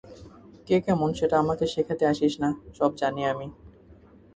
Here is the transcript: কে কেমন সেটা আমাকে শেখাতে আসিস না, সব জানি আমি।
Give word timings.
কে 0.67 0.77
কেমন 0.85 1.09
সেটা 1.13 1.35
আমাকে 1.39 1.65
শেখাতে 1.73 2.03
আসিস 2.05 2.33
না, 2.43 2.49
সব 2.77 2.91
জানি 2.95 3.21
আমি। 3.25 3.47